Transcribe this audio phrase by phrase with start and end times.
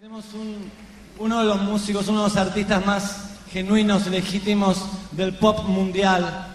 [0.00, 0.70] Tenemos un,
[1.18, 6.46] uno de los músicos, uno de los artistas más genuinos, legítimos del pop mundial.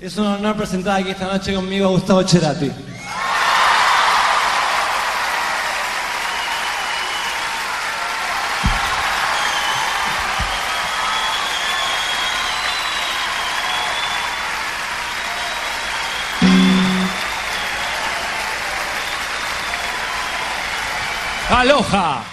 [0.00, 2.72] Es un honor presentar aquí esta noche conmigo a Gustavo Cerati.
[21.50, 22.29] Aloha.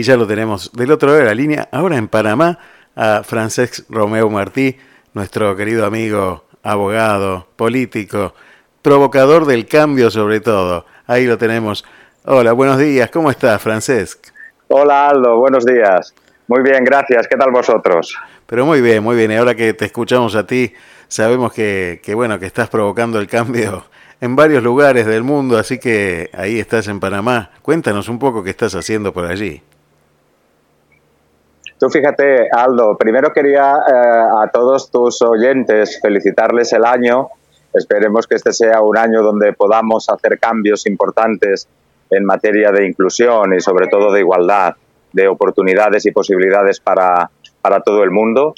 [0.00, 2.58] Y ya lo tenemos del otro lado de la línea, ahora en Panamá,
[2.96, 4.74] a Francesc Romeo Martí,
[5.12, 8.32] nuestro querido amigo, abogado, político,
[8.80, 10.86] provocador del cambio sobre todo.
[11.06, 11.84] Ahí lo tenemos.
[12.24, 13.10] Hola, buenos días.
[13.10, 14.28] ¿Cómo estás, Francesc?
[14.68, 15.36] Hola, Aldo.
[15.36, 16.14] Buenos días.
[16.48, 17.28] Muy bien, gracias.
[17.28, 18.16] ¿Qué tal vosotros?
[18.46, 19.30] Pero muy bien, muy bien.
[19.32, 20.72] Y ahora que te escuchamos a ti,
[21.08, 23.84] sabemos que, que, bueno, que estás provocando el cambio
[24.22, 27.50] en varios lugares del mundo, así que ahí estás en Panamá.
[27.60, 29.62] Cuéntanos un poco qué estás haciendo por allí.
[31.80, 37.28] Tú fíjate, Aldo, primero quería eh, a todos tus oyentes felicitarles el año.
[37.72, 41.66] Esperemos que este sea un año donde podamos hacer cambios importantes
[42.10, 44.74] en materia de inclusión y sobre todo de igualdad,
[45.14, 47.30] de oportunidades y posibilidades para,
[47.62, 48.52] para todo el mundo.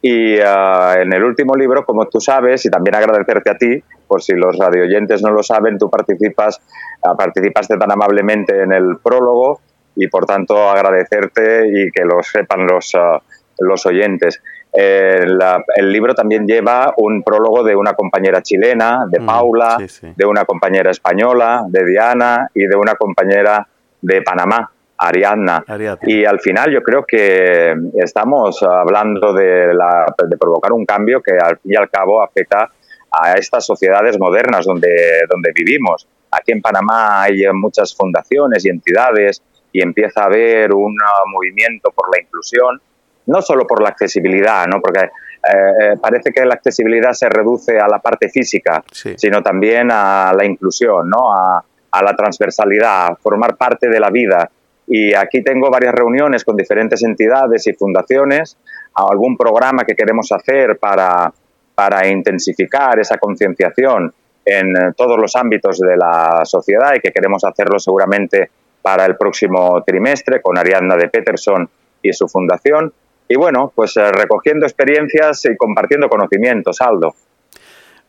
[0.00, 4.22] Y uh, en el último libro, como tú sabes, y también agradecerte a ti, por
[4.22, 6.60] si los radioyentes no lo saben, tú participas,
[7.02, 9.58] uh, participaste tan amablemente en el prólogo
[9.98, 13.20] y por tanto agradecerte y que lo sepan los, uh,
[13.58, 14.40] los oyentes.
[14.72, 19.88] Eh, la, el libro también lleva un prólogo de una compañera chilena, de Paula, sí,
[19.88, 20.12] sí.
[20.14, 23.66] de una compañera española, de Diana y de una compañera
[24.00, 24.70] de Panamá.
[25.00, 25.64] Ariadna.
[25.66, 26.00] Ariadna.
[26.02, 31.32] Y al final yo creo que estamos hablando de, la, de, provocar un cambio que
[31.32, 32.68] al fin y al cabo afecta
[33.10, 36.08] a estas sociedades modernas donde, donde vivimos.
[36.32, 39.40] Aquí en Panamá hay muchas fundaciones y entidades
[39.78, 40.96] y empieza a haber un
[41.26, 42.80] movimiento por la inclusión,
[43.26, 44.80] no solo por la accesibilidad, ¿no?
[44.80, 49.14] porque eh, parece que la accesibilidad se reduce a la parte física, sí.
[49.16, 51.32] sino también a la inclusión, ¿no?
[51.32, 54.50] a, a la transversalidad, a formar parte de la vida
[54.88, 58.56] y aquí tengo varias reuniones con diferentes entidades y fundaciones,
[58.94, 61.32] algún programa que queremos hacer para,
[61.74, 64.12] para intensificar esa concienciación
[64.44, 68.50] en todos los ámbitos de la sociedad y que queremos hacerlo seguramente
[68.82, 71.68] para el próximo trimestre con Ariadna de Peterson
[72.02, 72.92] y su fundación.
[73.28, 77.14] Y bueno, pues eh, recogiendo experiencias y compartiendo conocimientos, Aldo.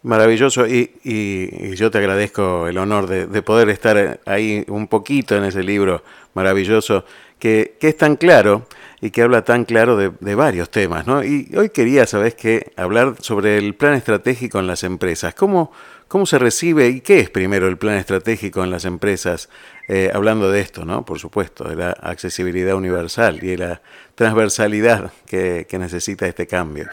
[0.02, 4.88] Maravilloso y, y, y, yo te agradezco el honor de, de, poder estar ahí un
[4.88, 6.04] poquito en ese libro
[6.34, 7.04] maravilloso
[7.38, 8.68] que, es tan claro
[9.02, 11.08] y que habla tan claro de, de varios temas.
[11.08, 11.24] ¿no?
[11.24, 15.34] Y hoy quería, ¿sabes qué?, hablar sobre el plan estratégico en las empresas.
[15.34, 15.72] ¿Cómo,
[16.08, 19.50] cómo se recibe y qué es primero el plan estratégico en las empresas?
[19.88, 21.04] Eh, hablando de esto, ¿no?
[21.04, 23.82] Por supuesto, de la accesibilidad universal y de la
[24.16, 26.88] transversalidad que, que necesita este cambio.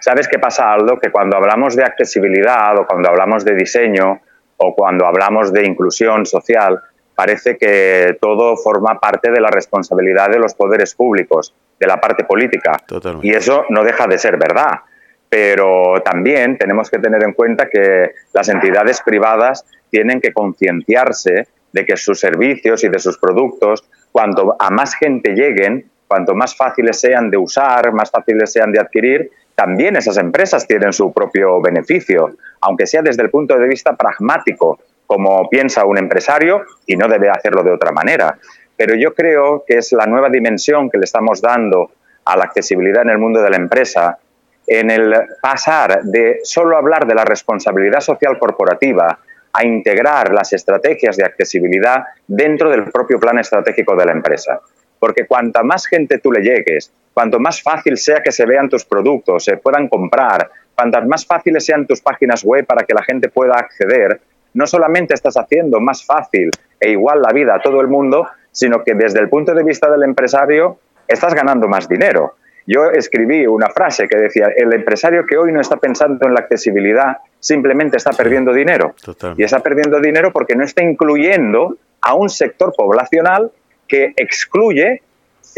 [0.00, 0.98] ¿Sabes qué pasa, Aldo?
[0.98, 4.20] Que cuando hablamos de accesibilidad o cuando hablamos de diseño
[4.56, 6.80] o cuando hablamos de inclusión social,
[7.14, 12.24] parece que todo forma parte de la responsabilidad de los poderes públicos, de la parte
[12.24, 12.76] política.
[12.86, 13.26] Totalmente.
[13.26, 14.80] Y eso no deja de ser verdad.
[15.28, 21.84] Pero también tenemos que tener en cuenta que las entidades privadas tienen que concienciarse de
[21.84, 26.98] que sus servicios y de sus productos, cuanto a más gente lleguen, cuanto más fáciles
[26.98, 32.30] sean de usar, más fáciles sean de adquirir, también esas empresas tienen su propio beneficio,
[32.60, 37.28] aunque sea desde el punto de vista pragmático, como piensa un empresario y no debe
[37.28, 38.38] hacerlo de otra manera.
[38.76, 41.90] Pero yo creo que es la nueva dimensión que le estamos dando
[42.24, 44.18] a la accesibilidad en el mundo de la empresa,
[44.64, 45.12] en el
[45.42, 49.18] pasar de solo hablar de la responsabilidad social corporativa
[49.52, 54.60] a integrar las estrategias de accesibilidad dentro del propio plan estratégico de la empresa.
[55.00, 58.84] Porque cuanta más gente tú le llegues, cuanto más fácil sea que se vean tus
[58.84, 63.28] productos, se puedan comprar, cuantas más fáciles sean tus páginas web para que la gente
[63.28, 64.20] pueda acceder,
[64.54, 66.48] no solamente estás haciendo más fácil
[66.78, 69.90] e igual la vida a todo el mundo, sino que desde el punto de vista
[69.90, 72.36] del empresario estás ganando más dinero.
[72.68, 76.40] Yo escribí una frase que decía, el empresario que hoy no está pensando en la
[76.42, 78.94] accesibilidad simplemente está perdiendo dinero.
[79.02, 79.34] Total.
[79.36, 83.50] Y está perdiendo dinero porque no está incluyendo a un sector poblacional
[83.88, 85.02] que excluye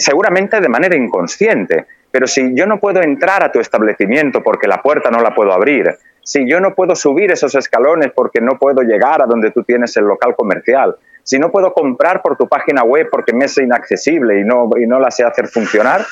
[0.01, 1.87] seguramente de manera inconsciente.
[2.11, 5.53] Pero si yo no puedo entrar a tu establecimiento porque la puerta no la puedo
[5.53, 9.63] abrir, si yo no puedo subir esos escalones porque no puedo llegar a donde tú
[9.63, 13.57] tienes el local comercial, si no puedo comprar por tu página web porque me es
[13.59, 16.05] inaccesible y no, y no la sé hacer funcionar,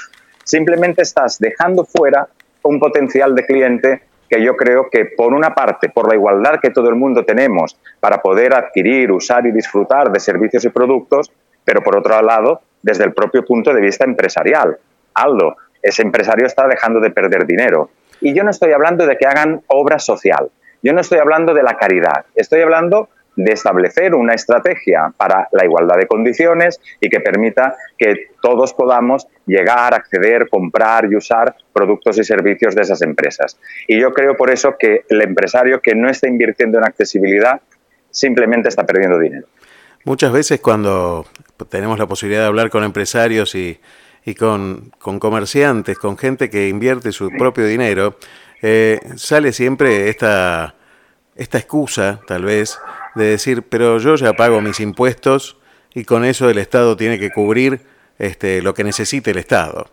[0.45, 2.29] simplemente estás dejando fuera
[2.63, 6.71] un potencial de cliente que yo creo que por una parte, por la igualdad que
[6.71, 11.33] todo el mundo tenemos para poder adquirir, usar y disfrutar de servicios y productos,
[11.65, 14.79] pero por otro lado, desde el propio punto de vista empresarial.
[15.15, 17.91] Aldo, ese empresario está dejando de perder dinero.
[18.21, 20.51] Y yo no estoy hablando de que hagan obra social,
[20.83, 23.09] yo no estoy hablando de la caridad, estoy hablando
[23.39, 29.29] de establecer una estrategia para la igualdad de condiciones y que permita que todos podamos
[29.47, 33.57] llegar, acceder, comprar y usar productos y servicios de esas empresas.
[33.87, 37.61] Y yo creo por eso que el empresario que no está invirtiendo en accesibilidad
[38.11, 39.47] simplemente está perdiendo dinero.
[40.05, 41.25] Muchas veces cuando
[41.69, 43.81] tenemos la posibilidad de hablar con empresarios y,
[44.25, 48.19] y con, con, comerciantes, con gente que invierte su propio dinero,
[48.63, 50.75] eh, sale siempre esta,
[51.35, 52.79] esta excusa, tal vez,
[53.15, 55.57] de decir, pero yo ya pago mis impuestos
[55.95, 57.81] y con eso el Estado tiene que cubrir
[58.19, 59.91] este, lo que necesite el Estado.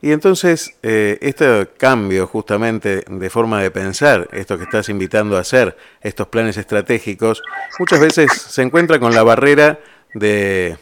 [0.00, 5.40] Y entonces, eh, este cambio justamente de forma de pensar, esto que estás invitando a
[5.40, 7.42] hacer, estos planes estratégicos,
[7.80, 9.80] muchas veces se encuentra con la barrera
[10.14, 10.76] de,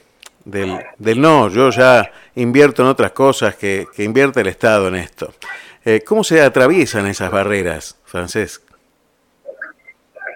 [0.47, 5.33] del, no, yo ya invierto en otras cosas que, que invierte el Estado en esto.
[5.85, 8.63] Eh, ¿Cómo se atraviesan esas barreras, Francesc?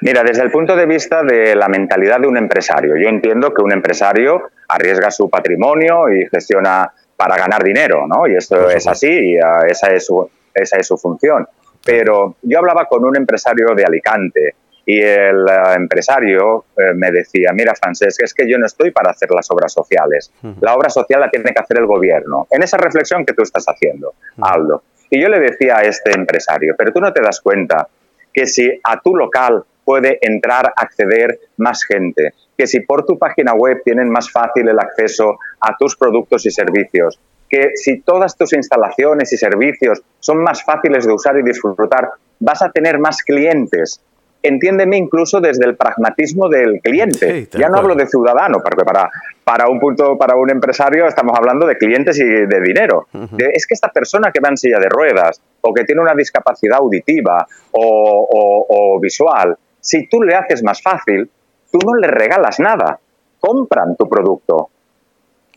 [0.03, 3.63] Mira, desde el punto de vista de la mentalidad de un empresario, yo entiendo que
[3.63, 8.27] un empresario arriesga su patrimonio y gestiona para ganar dinero, ¿no?
[8.27, 11.47] Y esto es así, y, uh, esa, es su, esa es su función.
[11.85, 14.55] Pero yo hablaba con un empresario de Alicante
[14.91, 19.13] y el uh, empresario eh, me decía, mira, Francesc, es que yo no estoy para
[19.13, 20.33] hacer las obras sociales.
[20.61, 22.49] La obra social la tiene que hacer el gobierno.
[22.51, 24.83] En esa reflexión que tú estás haciendo, Aldo.
[25.09, 27.87] Y yo le decía a este empresario, pero tú no te das cuenta
[28.35, 33.55] que si a tu local puede entrar, acceder más gente, que si por tu página
[33.55, 38.53] web tienen más fácil el acceso a tus productos y servicios, que si todas tus
[38.55, 44.01] instalaciones y servicios son más fáciles de usar y disfrutar, vas a tener más clientes.
[44.43, 47.47] Entiéndeme incluso desde el pragmatismo del cliente.
[47.51, 49.11] Sí, ya no hablo de ciudadano, porque para,
[49.45, 53.07] para un punto, para un empresario estamos hablando de clientes y de dinero.
[53.13, 53.51] Uh -huh.
[53.53, 56.79] Es que esta persona que va en silla de ruedas o que tiene una discapacidad
[56.79, 61.31] auditiva o, o, o visual, si tú le haces más fácil,
[61.71, 62.99] tú no le regalas nada,
[63.39, 64.71] compran tu producto,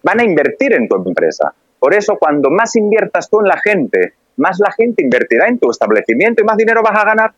[0.03, 1.53] van a invertir en tu empresa.
[1.79, 5.69] Por eso, cuando más inviertas tú en la gente, más la gente invertirá en tu
[5.69, 7.33] establecimiento y más dinero vas a ganar.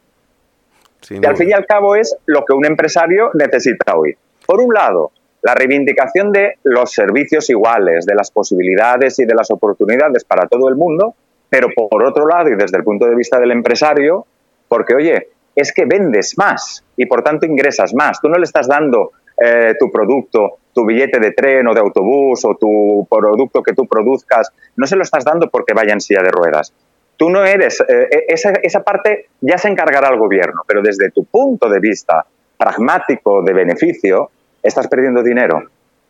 [1.06, 4.16] Sin y al fin y al cabo es lo que un empresario necesita hoy.
[4.46, 9.52] Por un lado, la reivindicación de los servicios iguales, de las posibilidades y de las
[9.52, 11.14] oportunidades para todo el mundo,
[11.50, 14.26] pero por otro lado, y desde el punto de vista del empresario,
[14.68, 18.20] porque, oye, es que vendes más y por tanto ingresas más.
[18.20, 22.44] Tú no le estás dando eh, tu producto, tu billete de tren o de autobús
[22.46, 26.22] o tu producto que tú produzcas, no se lo estás dando porque vaya en silla
[26.22, 26.74] de ruedas.
[27.18, 31.26] Tú no eres, eh, esa, esa parte ya se encargará el gobierno, pero desde tu
[31.26, 32.26] punto de vista
[32.58, 34.32] pragmático de beneficio,
[34.62, 35.64] estás perdiendo dinero.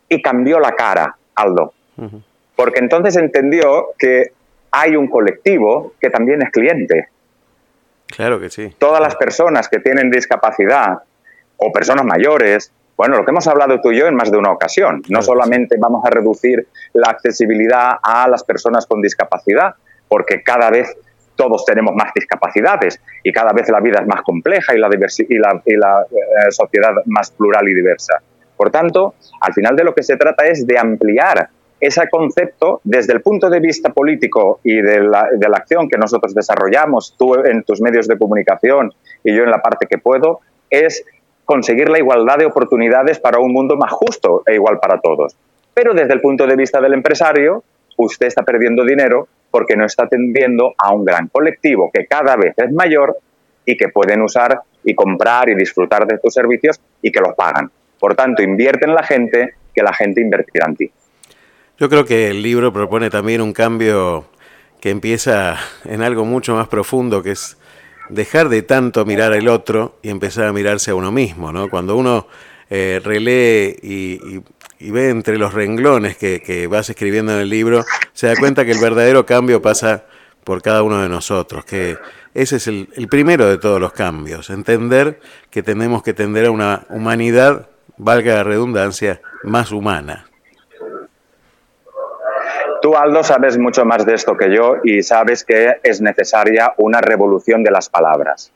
[0.08, 1.72] Y cambió la cara, Aldo.
[1.96, 2.22] Uh -huh.
[2.54, 4.32] Porque entonces entendió que
[4.70, 7.08] hay un colectivo que también es cliente
[8.06, 8.74] Claro que sí.
[8.78, 10.98] Todas las personas que tienen discapacidad
[11.56, 14.52] o personas mayores, bueno, lo que hemos hablado tú y yo en más de una
[14.52, 19.74] ocasión, no solamente vamos a reducir la accesibilidad a las personas con discapacidad,
[20.08, 20.96] porque cada vez
[21.36, 25.34] todos tenemos más discapacidades y cada vez la vida es más compleja y la, y
[25.34, 28.20] y la eh, sociedad más plural y diversa.
[28.56, 33.12] Por tanto, al final de lo que se trata es de ampliar ese concepto desde
[33.12, 37.34] el punto de vista político y de la, de la, acción que nosotros desarrollamos, tú
[37.34, 41.04] en tus medios de comunicación y yo en la parte que puedo, es
[41.44, 45.36] conseguir la igualdad de oportunidades para un mundo más justo e igual para todos.
[45.74, 47.62] Pero desde el punto de vista del empresario,
[47.98, 52.52] usted está perdiendo dinero porque no está atendiendo a un gran colectivo que cada vez
[52.58, 53.16] es mayor
[53.64, 57.70] y que pueden usar y comprar y disfrutar de tus servicios y que los pagan.
[57.98, 60.90] Por tanto, invierte en la gente, que la gente invertirá en ti.
[61.78, 64.26] Yo creo que el libro propone también un cambio
[64.78, 67.56] que empieza en algo mucho más profundo, que es
[68.08, 71.68] dejar de tanto mirar al otro y empezar a mirarse a uno mismo, ¿no?
[71.68, 72.26] Cuando uno
[72.70, 74.42] eh, relee y,
[74.90, 78.72] ve entre los renglones que, que, vas escribiendo en el libro, se da cuenta que
[78.72, 80.04] el verdadero cambio pasa
[80.44, 81.96] por cada uno de nosotros, que
[82.34, 85.20] ese es el, el primero de todos los cambios, entender
[85.50, 90.26] que tenemos que tender a una humanidad, valga la redundancia, más humana.
[92.86, 97.00] Tú, Aldo, sabes mucho más de esto que yo y sabes que es necesaria una
[97.00, 98.52] revolución de las palabras.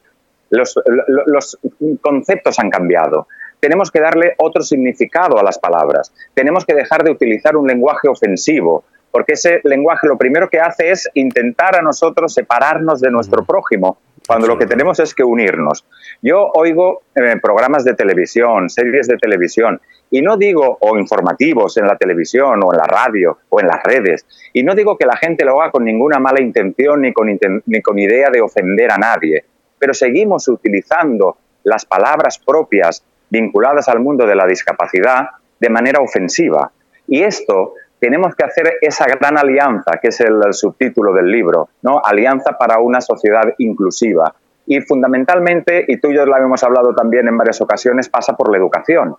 [0.51, 0.79] Los,
[1.27, 1.59] los,
[2.01, 3.27] conceptos han cambiado.
[3.59, 6.13] Tenemos que darle otro significado a las palabras.
[6.33, 10.93] Tenemos que dejar de utilizar un lenguaje ofensivo, porque ese lenguaje lo primero que hace
[10.93, 13.99] es intentar a nosotros separarnos de nuestro prójimo,
[14.31, 15.85] cuando lo que tenemos es que unirnos.
[16.23, 21.89] Yo oigo eh, programas de televisión, series de televisión, y no digo, o informativos en
[21.89, 25.17] la televisión, o en la radio, o en las redes, y no digo que la
[25.17, 27.27] gente lo haga con ninguna mala intención ni con,
[27.67, 29.47] ni con idea de ofender a nadie,
[29.81, 36.71] pero seguimos utilizando las palabras propias vinculadas al mundo de la discapacidad de manera ofensiva.
[37.09, 41.69] Y esto tenemos que hacer esa gran alianza, que es el, el subtítulo del libro,
[41.83, 42.01] ¿no?
[42.03, 44.35] Alianza para una sociedad inclusiva.
[44.67, 48.51] Y fundamentalmente, y tú y yo lo hemos hablado también en varias ocasiones, pasa por
[48.51, 49.17] la educación.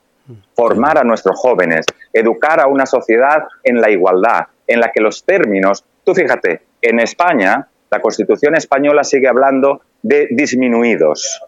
[0.56, 5.26] formar a nuestros jóvenes, educar a una sociedad en la igualdad, en la que los
[5.26, 11.42] términos, tú fíjate, en España, la Constitución española sigue hablando de disminuidos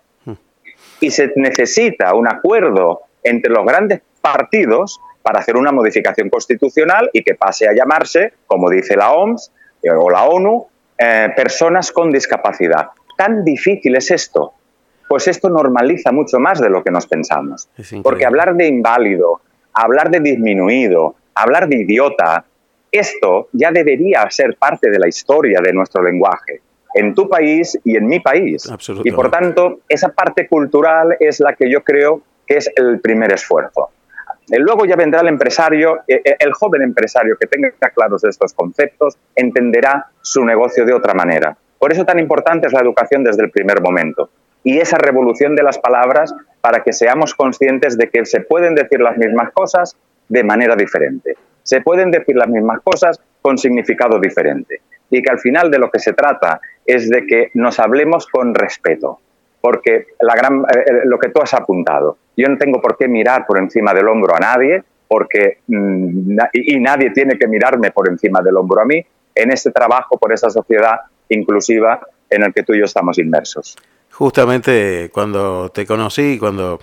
[1.00, 7.24] y se necesita un acuerdo entre los grandes partidos para hacer una modificación constitucional y
[7.24, 9.52] que pase a llamarse, como dice la OMS
[9.82, 12.90] eh, o la ONU, eh, personas con discapacidad.
[13.18, 14.54] ¿Tan difícil es esto?
[15.08, 17.70] Pues esto normaliza mucho más de lo que nos pensamos.
[18.04, 19.42] Porque hablar de inválido,
[19.74, 22.46] hablar de disminuido, hablar de idiota,
[22.92, 26.62] esto ya debería ser parte de la historia de nuestro lenguaje,
[26.94, 28.70] en tu país y en mi país.
[29.04, 33.34] Y por tanto, esa parte cultural es la que yo creo que es el primer
[33.34, 33.90] esfuerzo.
[34.52, 38.54] Eh, luego ya vendrá el empresario, eh, eh, el joven empresario que tenga claros estos
[38.54, 41.56] conceptos, entenderá su negocio de otra manera.
[41.80, 44.30] Por eso tan importante es la educación desde el primer momento
[44.64, 49.02] y esa revolución de las palabras para que seamos conscientes de que se pueden decir
[49.02, 49.98] las mismas cosas
[50.30, 51.36] de manera diferente.
[51.64, 54.82] Se pueden decir las mismas cosas con significado diferente.
[55.10, 58.56] Y que al final de lo que se trata es de que nos hablemos con
[58.56, 59.20] respeto.
[59.64, 63.08] Porque la gran, eh, eh, lo que tú has apuntado, yo no tengo por qué
[63.08, 68.10] mirar por encima del hombro a nadie, porque, mm, y nadie tiene que mirarme por
[68.10, 69.02] encima del hombro a mí,
[69.34, 73.78] en este trabajo por esa sociedad inclusiva en el que tú y yo estamos inmersos.
[74.12, 76.80] Justamente cuando te conocí, cuando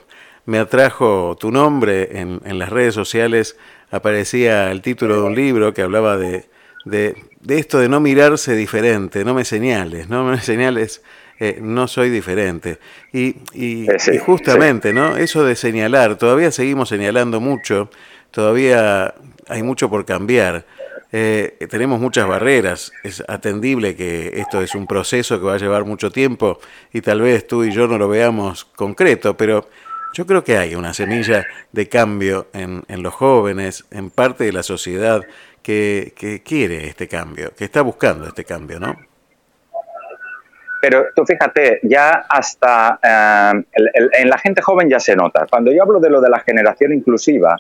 [0.47, 3.59] me atrajo tu nombre en, las redes sociales,
[3.91, 6.47] aparecía el título de un libro que hablaba de,
[6.87, 7.15] de,
[7.49, 11.03] esto de no mirarse diferente, no me señales, no me señales,
[11.41, 12.79] eh, no soy diferente.
[13.13, 13.87] Y, y,
[14.25, 15.17] justamente, ¿no?
[15.17, 17.91] Eso de señalar, todavía seguimos señalando mucho,
[18.31, 19.15] todavía
[19.49, 20.67] hay mucho por cambiar.
[21.13, 25.85] Eh, tenemos muchas barreras, es atendible que esto es un proceso que va a llevar
[25.85, 26.61] mucho tiempo
[26.93, 29.69] y tal vez tú y yo no lo veamos concreto, pero
[30.13, 34.63] yo creo que hay una semilla de cambio en, los jóvenes, en parte de la
[34.63, 35.23] sociedad
[35.63, 39.10] que, quiere este cambio, que está buscando este cambio, ¿no?
[40.81, 43.65] Pero tú fíjate, ya hasta eh,
[44.19, 45.47] en la gente joven ya se nota.
[45.51, 47.57] Cuando yo hablo de lo de la generación inclusiva,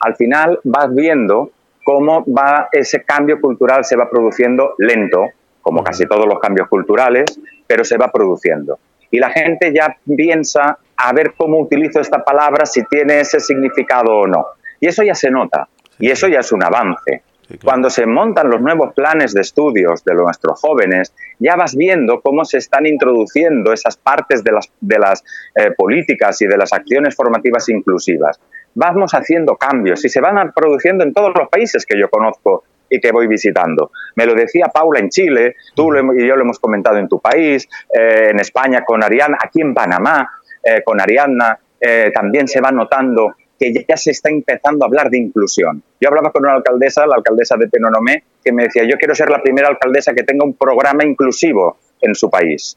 [0.00, 1.50] al final vas viendo
[1.84, 5.26] cómo va ese cambio cultural se va produciendo lento,
[5.60, 8.78] como casi todos los cambios culturales, pero se va produciendo.
[9.10, 14.12] Y la gente ya piensa a ver cómo utilizo esta palabra, si tiene ese significado
[14.12, 14.46] o no.
[14.80, 17.22] Y eso ya se nota, y eso ya es un avance.
[17.62, 22.44] Cuando se montan los nuevos planes de estudios de nuestros jóvenes, ya vas viendo cómo
[22.44, 27.14] se están introduciendo esas partes de las, de las eh, políticas y de las acciones
[27.14, 28.40] formativas inclusivas.
[28.74, 33.00] Vamos haciendo cambios y se van produciendo en todos los países que yo conozco y
[33.00, 33.90] que voy visitando.
[34.16, 37.68] Me lo decía Paula en Chile, tú y yo lo hemos comentado en tu país,
[37.92, 40.30] eh, en España con Ariana, aquí en Panamá
[40.62, 45.08] eh, con Ariana, eh, también se va notando que ya se está empezando a hablar
[45.08, 45.82] de inclusión.
[46.00, 49.30] Yo hablaba con una alcaldesa, la alcaldesa de Penonomé, que me decía, yo quiero ser
[49.30, 52.76] la primera alcaldesa que tenga un programa inclusivo en su país.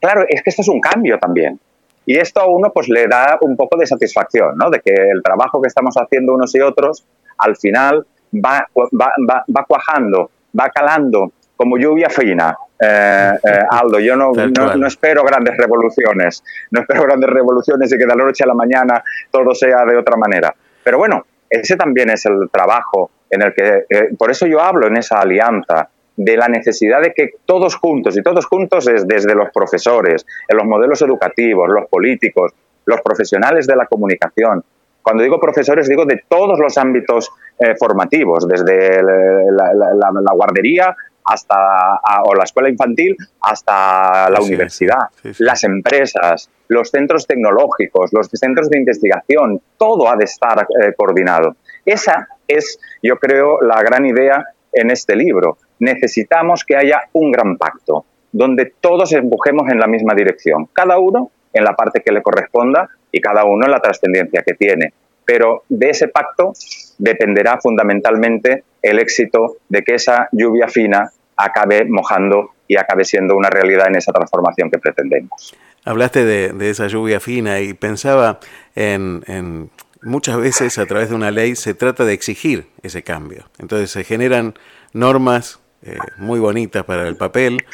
[0.00, 1.58] Claro, es que esto es un cambio también.
[2.06, 4.70] Y esto a uno pues le da un poco de satisfacción, ¿no?
[4.70, 7.04] De que el trabajo que estamos haciendo unos y otros
[7.38, 9.12] al final va, va,
[9.48, 12.56] va, cuajando, va calando como lluvia fina.
[12.80, 18.04] Eh, eh, Aldo, yo no, no, espero grandes revoluciones, no espero grandes revoluciones y que
[18.04, 20.52] de la noche a la mañana todo sea de otra manera.
[20.82, 24.88] Pero bueno, ese también es el trabajo en el que, eh, por eso yo hablo
[24.88, 29.34] en esa alianza, de la necesidad de que todos juntos, y todos juntos es desde
[29.34, 32.52] los profesores, en los modelos educativos, los políticos,
[32.84, 34.62] los profesionales de la comunicación.
[35.00, 42.34] Cuando digo profesores, digo de todos los ámbitos eh, formativos, desde la, guardería hasta o
[42.34, 45.08] la escuela infantil hasta la universidad,
[45.38, 51.56] las empresas, los centros tecnológicos, los centros de investigación, todo ha de estar eh, coordinado.
[51.84, 57.56] Esa es, yo creo, la gran idea en este libro necesitamos que haya un gran
[57.56, 62.22] pacto, donde todos empujemos en la misma dirección, cada uno en la parte que le
[62.22, 64.94] corresponda y cada uno en la trascendencia que tiene.
[65.24, 66.52] Pero de ese pacto
[66.98, 73.50] dependerá fundamentalmente el éxito de que esa lluvia fina acabe mojando y acabe siendo una
[73.50, 75.54] realidad en esa transformación que pretendemos.
[75.84, 78.38] Hablaste de, esa lluvia fina y pensaba
[78.74, 79.70] en,
[80.02, 83.44] muchas veces a través de una ley se trata de exigir ese cambio.
[83.58, 84.54] Entonces se generan
[84.92, 87.64] normas eh, muy bonitas para el papel,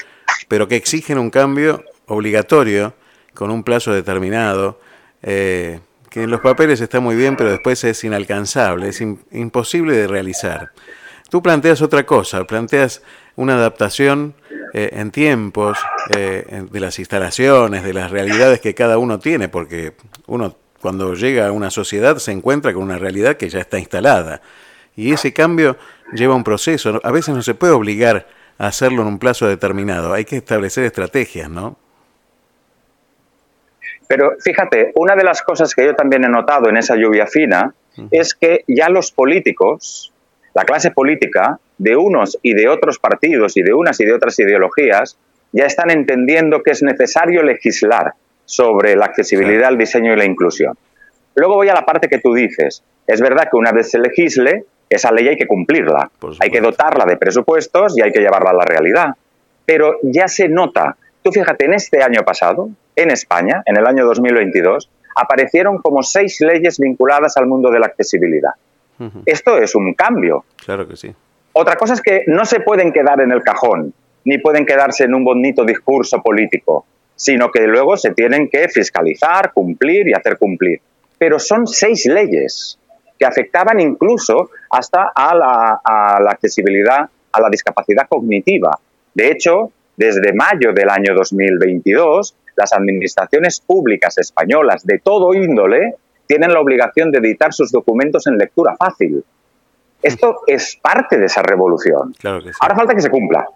[0.49, 2.94] pero que exigen un cambio obligatorio
[3.35, 4.81] con un plazo determinado,
[5.23, 10.07] eh, que en los papeles está muy bien, pero después es inalcanzable, es imposible de
[10.07, 10.73] realizar.
[11.31, 13.03] Tú planteas otra cosa, planteas
[13.37, 14.35] una adaptación
[14.73, 15.79] eh, en tiempos
[16.11, 19.94] de las instalaciones, de las realidades que cada uno tiene, porque
[20.27, 24.40] uno cuando llega a una sociedad se encuentra con una realidad que ya está instalada.
[24.97, 25.77] Y ese cambio
[26.12, 27.01] lleva un proceso.
[27.05, 30.12] A veces no se puede obligar a hacerlo en un plazo determinado.
[30.12, 31.79] Hay que establecer estrategias, ¿no?
[34.09, 37.75] Pero fíjate, una de las cosas que yo también he notado en esa lluvia fina
[38.11, 40.12] es que ya los políticos,
[40.55, 44.38] la clase política, de unos y de otros partidos y de unas y de otras
[44.38, 45.18] ideologías,
[45.53, 50.77] ya están entendiendo que es necesario legislar sobre la accesibilidad, el diseño y la inclusión.
[51.35, 52.83] Luego voy a la parte que tú dices.
[53.07, 56.11] Es verdad que una vez se legisle, esa ley hay que cumplirla.
[56.40, 59.09] Hay que dotarla de presupuestos y hay que llevarla a la realidad.
[59.64, 60.97] Pero ya se nota.
[61.29, 66.41] Tú fíjate, en este año pasado, en España, en el año 2022, aparecieron como seis
[66.41, 68.53] leyes vinculadas al mundo de la accesibilidad.
[69.27, 70.47] Esto es un cambio.
[70.57, 71.14] Claro que sí.
[71.53, 73.93] Otra cosa es que no se pueden quedar en el cajón,
[74.25, 79.53] ni pueden quedarse en un bonito discurso político, sino que luego se tienen que fiscalizar,
[79.53, 80.81] cumplir y hacer cumplir.
[81.19, 82.79] Pero son seis leyes
[83.19, 88.79] que afectaban incluso hasta a la, a la accesibilidad, a la discapacidad cognitiva.
[89.12, 96.53] De hecho, desde mayo del año 2022, las administraciones públicas españolas de todo índole tienen
[96.53, 99.25] la obligación de editar sus documentos en lectura fácil.
[100.01, 102.15] Esto es parte de esa revolución.
[102.61, 103.49] Ahora falta que se cumpla.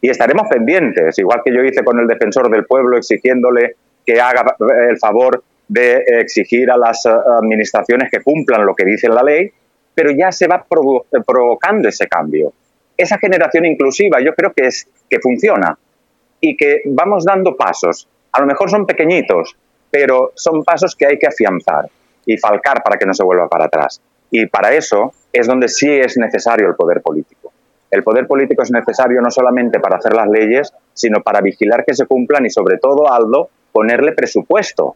[0.00, 4.56] Y estaremos pendientes, igual que yo hice con el defensor del pueblo exigiéndole que haga
[4.90, 7.10] el favor de exigir a las eh,
[7.40, 9.52] administraciones que cumplan lo que dice la ley,
[9.94, 12.52] pero ya se va provocando ese cambio.
[12.98, 15.78] Esa generación inclusiva yo creo que, es, que funciona
[16.40, 19.56] y que vamos dando pasos a lo mejor son pequeñitos,
[19.90, 21.88] pero son pasos que hay que afianzar
[22.26, 24.00] y falcar para que no se vuelva para atrás.
[24.30, 27.52] Y para eso es donde sí es necesario el poder político.
[27.90, 31.94] El poder político es necesario no solamente para hacer las leyes, sino para vigilar que
[31.94, 34.94] se cumplan y sobre todo, Aldo, ponerle presupuesto,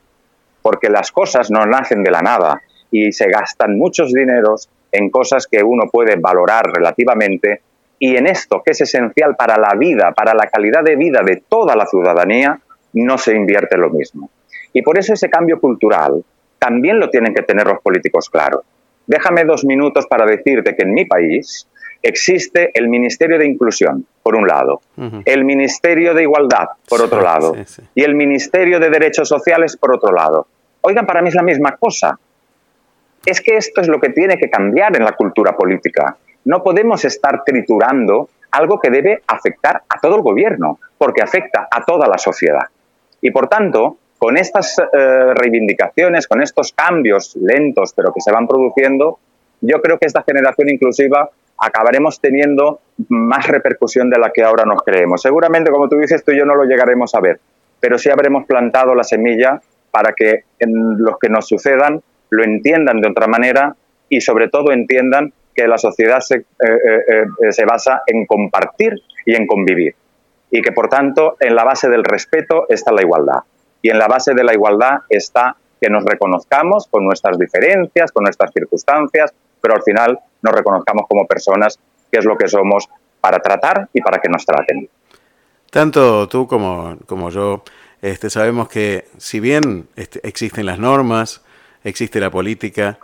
[0.61, 2.61] porque las cosas no nacen de la nada
[2.91, 7.63] y se gastan muchos dineros en cosas que uno puede valorar relativamente
[8.05, 11.45] y en esto que es esencial para la vida, para la calidad de vida de
[11.49, 12.59] toda la ciudadanía,
[12.95, 14.29] no se invierte lo mismo.
[14.73, 16.25] Y por eso ese cambio cultural
[16.59, 18.65] también lo tienen que tener los políticos claro.
[19.07, 21.69] Déjame dos minutos para decirte que en mi país
[22.03, 24.81] existe el Ministerio de Inclusión, por un lado,
[25.25, 27.55] el Ministerio de Igualdad, por otro lado,
[27.95, 30.49] y el Ministerio de Derechos Sociales, por otro lado.
[30.81, 32.19] Oigan, para mí es la misma cosa.
[33.25, 36.17] Es que esto es lo que tiene que cambiar en la cultura política.
[36.45, 41.85] No podemos estar triturando algo que debe afectar a todo el gobierno, porque afecta a
[41.85, 42.67] toda la sociedad.
[43.21, 48.47] Y por tanto, con estas eh, reivindicaciones, con estos cambios lentos pero que se van
[48.47, 49.19] produciendo,
[49.61, 54.83] yo creo que esta generación inclusiva acabaremos teniendo más repercusión de la que ahora nos
[54.83, 55.23] creemos.
[55.23, 57.41] Seguramente, como tú dices, tú y yo no lo llegaremos a ver,
[57.81, 63.01] pero sí habremos plantado la semilla para que en los que nos sucedan lo entiendan
[63.01, 63.77] de otra manera
[64.09, 68.95] y sobre todo entiendan que la sociedad se, eh, eh, se basa en compartir
[69.27, 69.95] y en convivir
[70.51, 73.41] y que por tanto en la base del respeto está la igualdad
[73.81, 78.23] y en la base de la igualdad está que nos reconozcamos con nuestras diferencias, con
[78.23, 81.79] nuestras circunstancias, pero al final nos reconozcamos como personas,
[82.11, 82.89] que es lo que somos
[83.21, 84.89] para tratar y para que nos traten.
[85.71, 87.65] Tanto tú como, como yo
[88.01, 91.43] este, sabemos que si bien este, existen las normas,
[91.83, 92.99] existe la política,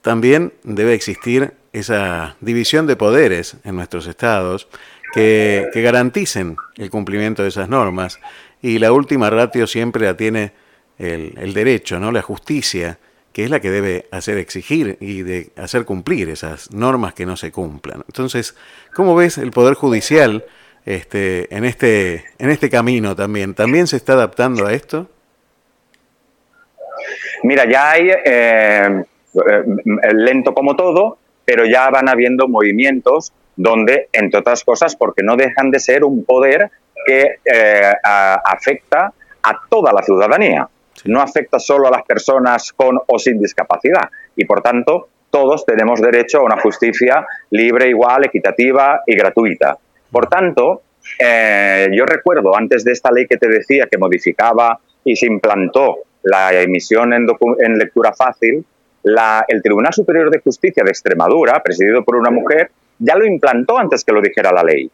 [0.00, 4.68] también debe existir esa división de poderes en nuestros estados
[5.12, 8.20] que, garanticen el cumplimiento de esas normas.
[8.62, 10.52] Y la última ratio siempre la tiene
[10.98, 12.12] el, derecho, ¿no?
[12.12, 12.98] la justicia,
[13.32, 17.36] que es la que debe hacer exigir y de hacer cumplir esas normas que no
[17.36, 18.04] se cumplan.
[18.06, 18.56] Entonces,
[18.94, 20.44] ¿cómo ves el Poder Judicial
[20.86, 23.52] este, en, este, en este camino también?
[23.54, 25.10] ¿También se está adaptando a esto?
[27.42, 34.40] Mira, ya hay, eh, eh, lento como todo, pero ya van habiendo movimientos donde, entre
[34.40, 36.70] otras cosas, porque no dejan de ser un poder
[37.06, 40.68] que eh, afecta a toda la ciudadanía.
[41.04, 44.08] No afecta solo a las personas con o sin discapacidad.
[44.36, 49.76] Y, por tanto, todos tenemos derecho a una justicia libre, igual, equitativa y gratuita.
[50.10, 50.82] Por tanto,
[51.18, 55.98] eh, yo recuerdo antes de esta ley que te decía que modificaba y se implantó
[56.22, 57.26] la emisión en,
[57.58, 58.64] en lectura fácil,
[59.04, 63.78] la, el Tribunal Superior de Justicia de Extremadura, presidido por una mujer, ya lo implantó
[63.78, 64.90] antes que lo dijera la ley.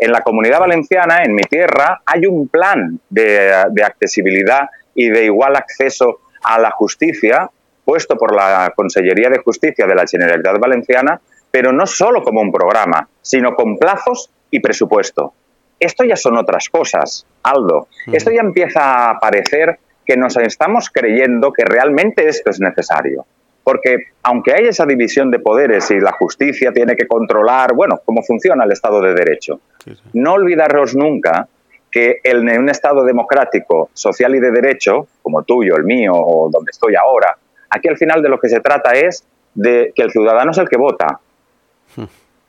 [0.00, 3.52] En la comunidad valenciana, en mi tierra, hay un plan de,
[3.84, 7.50] accesibilidad y de igual acceso a la justicia
[7.84, 11.20] puesto por la Consellería de Justicia de la Generalitat Valenciana,
[11.52, 15.32] pero no solo como un programa, sino con plazos y presupuesto.
[15.78, 17.86] Esto ya son otras cosas, Aldo.
[18.12, 23.24] Esto ya empieza a aparecer que nos estamos creyendo que realmente esto es necesario.
[23.66, 28.22] Porque aunque hay esa división de poderes y la justicia tiene que controlar, bueno, cómo
[28.22, 29.58] funciona el Estado de Derecho,
[30.12, 31.48] no olvidaros nunca
[31.90, 36.70] que en un Estado democrático, social y de derecho, como tuyo, el mío o donde
[36.70, 37.36] estoy ahora,
[37.68, 40.68] aquí al final de lo que se trata es de que el ciudadano es el
[40.68, 41.18] que vota.
[41.96, 42.04] Hmm.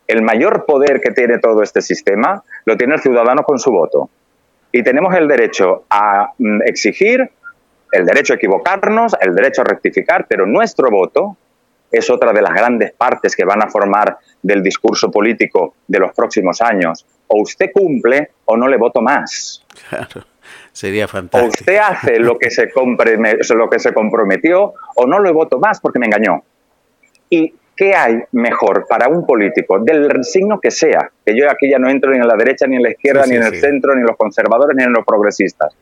[0.07, 4.11] El mayor poder que tiene todo este sistema lo tiene el ciudadano con su voto.
[4.71, 7.31] Y tenemos el derecho a mm, exigir
[7.91, 11.37] el derecho a equivocarnos, el derecho a rectificar, pero nuestro voto
[11.91, 16.13] es otra de las grandes partes que van a formar del discurso político de los
[16.13, 17.05] próximos años.
[17.27, 19.65] O usted cumple o no le voto más.
[19.89, 20.25] Claro,
[20.71, 21.45] sería fantástico.
[21.45, 22.69] O usted hace lo que se,
[23.55, 26.43] lo que se comprometió o no le voto más porque me engañó.
[27.29, 31.09] ¿Y qué hay mejor para un político, del signo que sea?
[31.25, 33.35] Que yo aquí ya no entro ni en la derecha, ni en la izquierda, ni
[33.35, 35.75] en el centro, ni en los conservadores, ni en los progresistas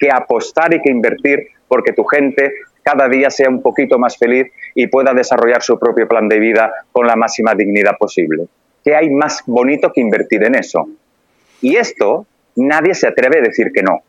[0.00, 4.50] que apostar y que invertir porque tu gente cada día sea un poquito más feliz
[4.74, 8.46] y pueda desarrollar su propio plan de vida con la máxima dignidad posible.
[8.82, 10.88] ¿Qué hay más bonito que invertir en eso?
[11.60, 14.00] Y esto nadie se atreve a decir que no.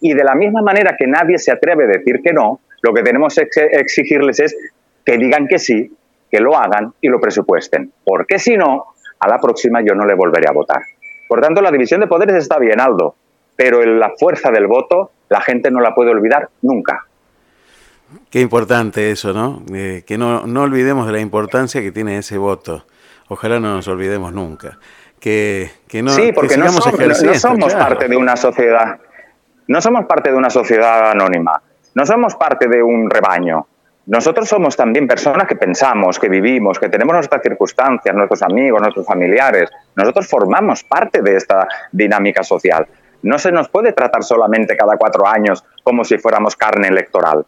[0.00, 3.02] Y de la misma manera que nadie se atreve a decir que no, lo que
[3.02, 4.56] tenemos que exigirles es
[5.04, 5.92] que digan que sí,
[6.30, 7.92] que lo hagan y lo presupuesten.
[8.04, 8.86] Porque si no,
[9.20, 10.82] a la próxima yo no le volveré a votar.
[11.28, 13.14] Por tanto, la división de poderes está bien, Aldo,
[13.56, 17.06] pero la fuerza del voto la gente no la puede olvidar nunca.
[18.30, 19.62] Qué importante eso, ¿no?
[19.72, 22.84] Eh, que no, no olvidemos de la importancia que tiene ese voto.
[23.28, 24.78] Ojalá no nos olvidemos nunca.
[25.18, 26.84] Que, que no, sí, porque no somos,
[27.74, 28.98] parte de una sociedad.
[29.68, 31.62] No somos parte de una sociedad anónima.
[31.94, 33.66] No somos parte de un rebaño.
[34.04, 39.06] Nosotros somos también personas que pensamos, que vivimos, que tenemos nuestras circunstancias, nuestros amigos, nuestros
[39.06, 39.70] familiares.
[39.94, 42.86] Nosotros formamos parte de esta dinámica social.
[43.22, 47.46] No se nos puede tratar solamente cada cuatro años como si fuéramos carne electoral.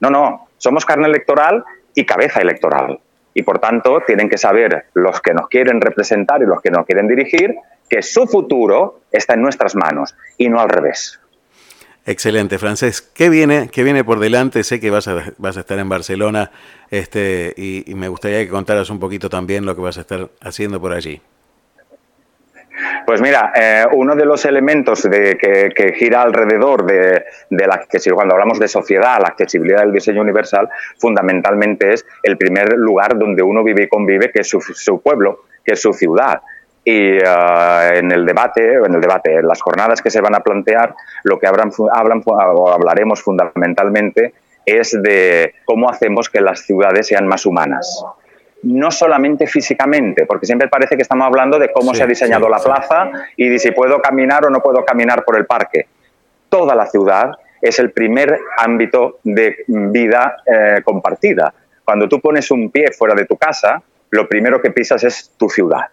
[0.00, 3.00] No, no, somos carne electoral y cabeza electoral.
[3.34, 6.84] Y por tanto tienen que saber los que nos quieren representar y los que nos
[6.84, 7.54] quieren dirigir
[7.88, 11.20] que su futuro está en nuestras manos y no al revés.
[12.04, 13.00] Excelente, Francés.
[13.00, 14.64] ¿Qué viene, qué viene por delante?
[14.64, 15.22] Sé que vas a,
[15.60, 16.50] estar en Barcelona
[16.90, 20.80] este, y me gustaría que contaras un poquito también lo que vas a estar haciendo
[20.80, 21.22] por allí.
[23.06, 28.34] Pues mira, eh, uno de los elementos de, que, gira alrededor de, la accesibilidad, cuando
[28.34, 33.62] hablamos de sociedad, la accesibilidad del diseño universal, fundamentalmente es el primer lugar donde uno
[33.64, 36.40] vive y convive, que es su, pueblo, que es su ciudad.
[36.84, 37.20] Y eh,
[37.94, 41.38] en el debate, en el debate, en las jornadas que se van a plantear, lo
[41.38, 44.34] que hablan, hablan, o hablaremos fundamentalmente
[44.64, 48.04] es de cómo hacemos que las ciudades sean más humanas
[48.62, 52.58] no solamente físicamente, porque siempre parece que estamos hablando de cómo se ha diseñado la
[52.58, 55.86] plaza y de si puedo caminar o no puedo caminar por el parque.
[56.48, 61.52] Toda la ciudad es el primer ámbito de vida eh, compartida.
[61.84, 65.48] Cuando tú pones un pie fuera de tu casa, lo primero que pisas es tu
[65.48, 65.86] ciudad.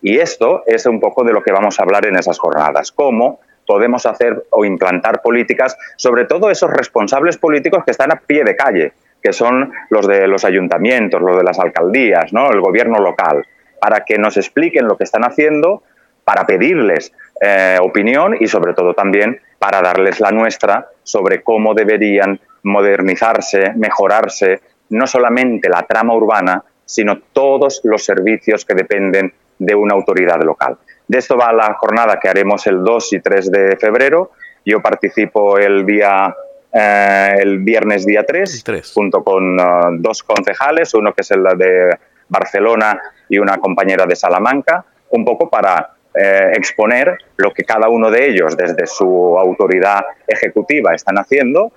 [0.00, 3.40] Y esto es un poco de lo que vamos a hablar en esas jornadas, cómo
[3.66, 8.56] podemos hacer o implantar políticas, sobre todo esos responsables políticos que están a pie de
[8.56, 12.50] calle, que son los de los ayuntamientos, los de las alcaldías, ¿no?
[12.50, 13.46] el gobierno local,
[13.80, 15.82] para que nos expliquen lo que están haciendo,
[16.24, 22.38] para pedirles eh, opinión y sobre todo también para darles la nuestra sobre cómo deberían
[22.64, 29.94] modernizarse, mejorarse, no solamente la trama urbana, sino todos los servicios que dependen de una
[29.94, 30.78] autoridad local.
[31.06, 34.32] De esto va la jornada que haremos el 2 y 3 de febrero.
[34.64, 36.34] Yo participo el día
[36.72, 41.98] eh, el viernes día 3, junto con uh, dos concejales, uno que es el de
[42.28, 48.10] Barcelona y una compañera de Salamanca, un poco para eh, exponer lo que cada uno
[48.10, 51.72] de ellos desde su autoridad ejecutiva están haciendo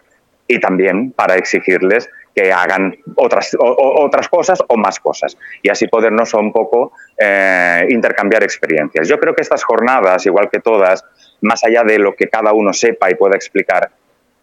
[0.48, 6.34] y también para exigirles que hagan otras, otras cosas o más cosas y así podernos
[6.34, 9.08] un poco eh, intercambiar experiencias.
[9.08, 11.04] Yo creo que estas jornadas, igual que todas,
[11.42, 13.92] más allá de lo que cada uno sepa y pueda explicar,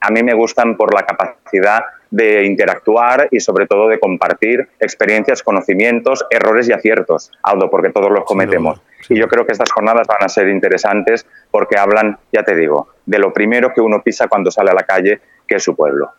[0.01, 5.43] a mí me gustan por la capacidad de interactuar y sobre todo de compartir experiencias,
[5.43, 8.81] conocimientos, errores y aciertos, Aldo, porque todos los cometemos.
[9.09, 12.89] Y yo creo que estas jornadas van a ser interesantes porque hablan, ya te digo,
[13.05, 16.11] de lo primero que uno pisa cuando sale a la calle, que es su pueblo.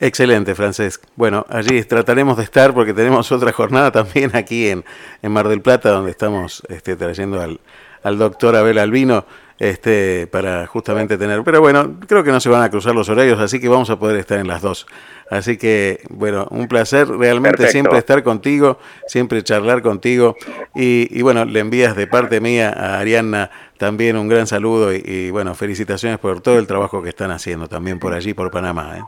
[0.00, 1.04] Excelente, Francesc.
[1.14, 4.84] Bueno, allí trataremos de estar porque tenemos otra jornada también aquí en,
[5.22, 7.60] Mar del Plata, donde estamos este, trayendo al,
[8.02, 9.24] al doctor Abel Albino
[9.62, 11.44] este, para justamente tener.
[11.44, 13.96] Pero bueno, creo que no se van a cruzar los horarios, así que vamos a
[13.96, 14.88] poder estar en las dos.
[15.30, 20.34] Así que, bueno, un placer realmente siempre estar contigo, siempre charlar contigo.
[20.74, 25.54] Y, bueno, le envías de parte mía a Arianna también un gran saludo y, bueno,
[25.54, 28.96] felicitaciones por todo el trabajo que están haciendo también por allí, por Panamá.
[28.98, 29.02] ¿eh?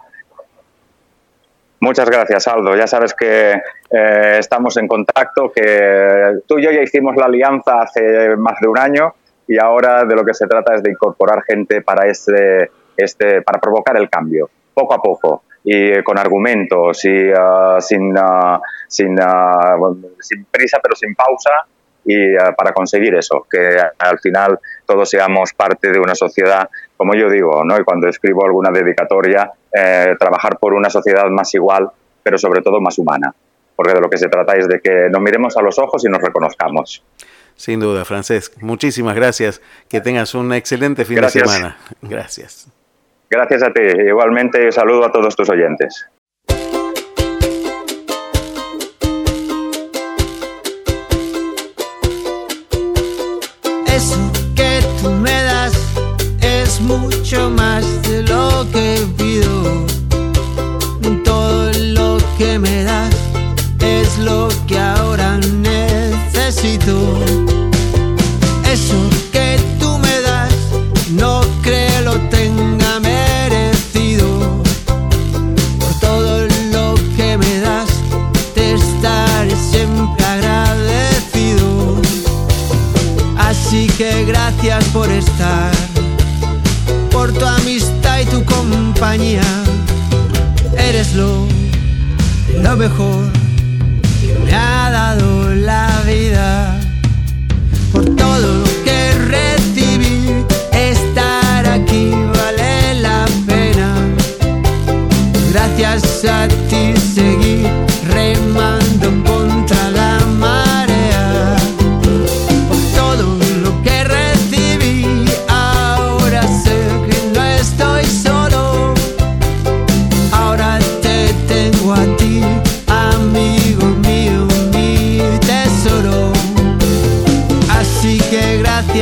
[1.81, 2.77] Muchas gracias, Aldo.
[2.77, 3.55] Ya sabes que
[3.90, 8.69] eh, estamos en contacto, que tú y yo ya hicimos la alianza hace más de
[8.69, 9.14] un año
[9.47, 13.61] y ahora de lo que se trata es de incorporar gente para, este, este, para
[13.61, 19.97] provocar el cambio, poco a poco y con argumentos y uh, sin, uh, sin, uh,
[20.21, 21.51] sin, prisa pero sin pausa
[22.05, 27.31] y para conseguir eso, que al final todos seamos parte de una sociedad, como yo
[27.31, 27.81] digo, ¿no?
[27.81, 31.91] y cuando escribo alguna dedicatoria, eh, trabajar por una sociedad más igual,
[32.23, 33.35] pero sobre todo más humana,
[33.75, 36.11] porque de lo que se trata es de que nos miremos a los ojos y
[36.11, 37.03] nos reconozcamos.
[37.57, 38.53] Sin duda, Francés.
[38.61, 39.61] Muchísimas gracias.
[39.88, 41.77] Que tengas un excelente fin de semana.
[42.03, 42.69] Gracias.
[43.31, 43.83] Gracias a ti.
[44.07, 46.07] Igualmente saludo a todos tus oyentes.
[53.87, 55.73] Eso que tú me das
[56.40, 59.85] es mucho más de lo que pido.
[61.25, 63.14] Todo lo que me das
[63.81, 64.79] es lo que
[89.14, 89.42] compañía.
[90.77, 91.46] Eres lo,
[92.61, 93.34] lo mejor